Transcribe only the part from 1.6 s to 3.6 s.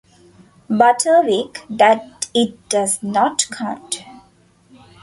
that it does not